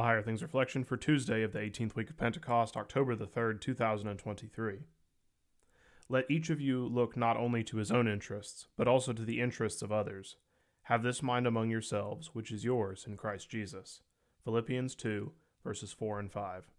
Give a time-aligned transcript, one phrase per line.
[0.00, 3.60] A Higher Things Reflection for Tuesday of the 18th week of Pentecost, October the 3rd,
[3.60, 4.78] 2023.
[6.08, 9.42] Let each of you look not only to his own interests, but also to the
[9.42, 10.36] interests of others.
[10.84, 14.00] Have this mind among yourselves, which is yours in Christ Jesus.
[14.42, 15.32] Philippians 2,
[15.62, 16.70] verses 4 and 5.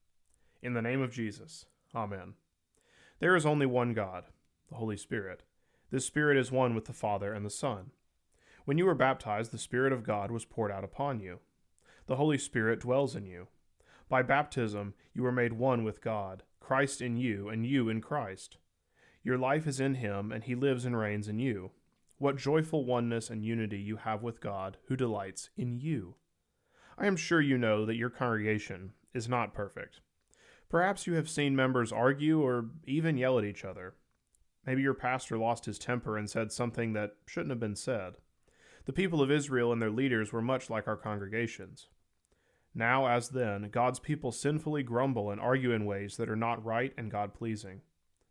[0.64, 2.34] In the name of Jesus, Amen.
[3.20, 4.24] There is only one God,
[4.68, 5.44] the Holy Spirit.
[5.92, 7.92] This Spirit is one with the Father and the Son.
[8.66, 11.38] When you were baptized, the Spirit of God was poured out upon you
[12.12, 13.48] the Holy Spirit dwells in you.
[14.10, 18.58] By baptism, you are made one with God, Christ in you, and you in Christ.
[19.24, 21.72] Your life is in Him, and He lives and reigns in you.
[22.18, 26.16] What joyful oneness and unity you have with God, who delights in you.
[26.98, 30.02] I am sure you know that your congregation is not perfect.
[30.68, 33.96] Perhaps you have seen members argue or even yell at each other.
[34.66, 38.16] Maybe your pastor lost his temper and said something that shouldn't have been said.
[38.84, 41.88] The people of Israel and their leaders were much like our congregations.
[42.74, 46.94] Now, as then, God's people sinfully grumble and argue in ways that are not right
[46.98, 47.82] and God pleasing.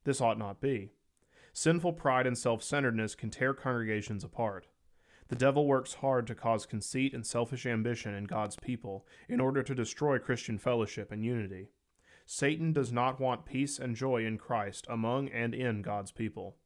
[0.04, 0.92] This ought not be.
[1.52, 4.66] Sinful pride and self centeredness can tear congregations apart.
[5.28, 9.62] The devil works hard to cause conceit and selfish ambition in God's people in order
[9.62, 11.68] to destroy Christian fellowship and unity.
[12.26, 16.56] Satan does not want peace and joy in Christ among and in God's people.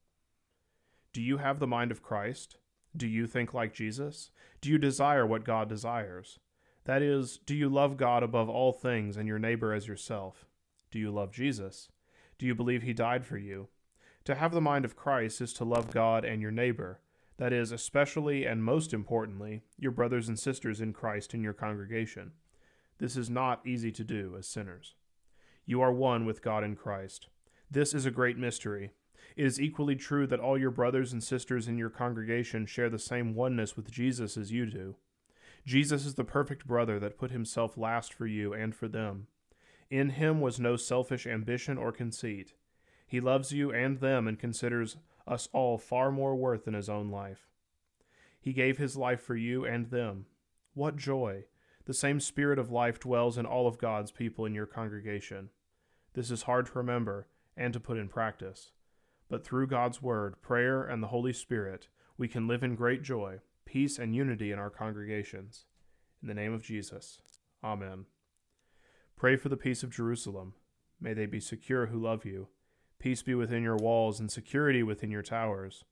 [1.12, 2.56] Do you have the mind of Christ?
[2.96, 4.30] Do you think like Jesus?
[4.60, 6.38] Do you desire what God desires?
[6.84, 10.46] That is, do you love God above all things and your neighbor as yourself?
[10.90, 11.88] Do you love Jesus?
[12.38, 13.68] Do you believe he died for you?
[14.24, 17.00] To have the mind of Christ is to love God and your neighbor,
[17.36, 22.32] that is, especially and most importantly, your brothers and sisters in Christ in your congregation.
[22.98, 24.94] This is not easy to do as sinners.
[25.66, 27.28] You are one with God in Christ.
[27.70, 28.92] This is a great mystery.
[29.36, 32.98] It is equally true that all your brothers and sisters in your congregation share the
[32.98, 34.96] same oneness with Jesus as you do.
[35.64, 39.28] Jesus is the perfect brother that put himself last for you and for them.
[39.90, 42.52] In him was no selfish ambition or conceit.
[43.06, 47.10] He loves you and them and considers us all far more worth than his own
[47.10, 47.48] life.
[48.40, 50.26] He gave his life for you and them.
[50.74, 51.44] What joy!
[51.86, 55.50] The same spirit of life dwells in all of God's people in your congregation.
[56.12, 58.72] This is hard to remember and to put in practice.
[59.30, 61.88] But through God's Word, prayer, and the Holy Spirit,
[62.18, 63.40] we can live in great joy
[63.74, 65.64] peace and unity in our congregations.
[66.22, 67.18] In the name of Jesus.
[67.64, 68.04] Amen.
[69.16, 70.54] Pray for the peace of Jerusalem.
[71.00, 72.46] May they be secure who love you.
[73.00, 75.82] Peace be within your walls and security within your towers.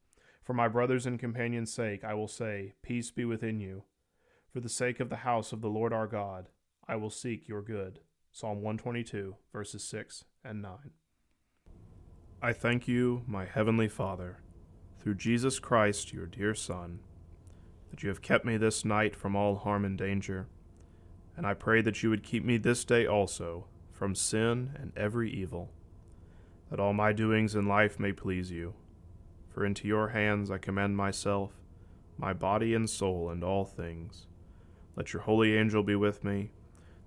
[0.44, 3.82] For my brothers and companions' sake, I will say, Peace be within you.
[4.52, 6.50] For the sake of the house of the Lord our God,
[6.86, 7.98] I will seek your good.
[8.30, 10.72] Psalm 122, verses 6 and 9.
[12.40, 14.38] I thank you, my heavenly Father,
[15.00, 17.00] through Jesus Christ, your dear Son
[17.92, 20.48] that you have kept me this night from all harm and danger.
[21.36, 25.30] And I pray that you would keep me this day also from sin and every
[25.30, 25.70] evil,
[26.70, 28.72] that all my doings in life may please you.
[29.50, 31.52] For into your hands I commend myself,
[32.16, 34.26] my body and soul, and all things.
[34.96, 36.52] Let your holy angel be with me,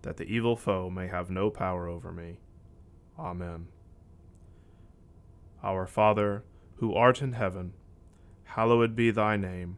[0.04, 2.38] that the evil foe may have no power over me.
[3.18, 3.70] Amen.
[5.64, 6.44] Our Father,
[6.76, 7.74] who art in heaven,
[8.44, 9.78] hallowed be thy name.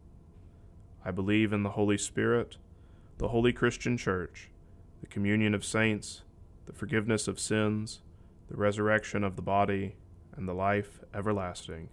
[1.03, 2.57] I believe in the Holy Spirit,
[3.17, 4.49] the holy Christian Church,
[5.01, 6.21] the communion of saints,
[6.65, 8.01] the forgiveness of sins,
[8.49, 9.95] the resurrection of the body,
[10.35, 11.89] and the life everlasting.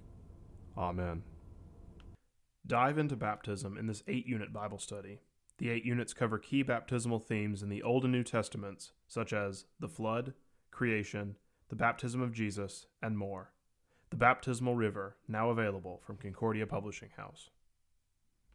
[0.76, 1.22] Amen.
[2.66, 5.20] Dive into baptism in this eight unit Bible study.
[5.56, 9.64] The eight units cover key baptismal themes in the Old and New Testaments, such as
[9.80, 10.34] the flood,
[10.70, 11.36] creation,
[11.70, 13.52] the baptism of Jesus, and more.
[14.10, 17.50] The Baptismal River, now available from Concordia Publishing House.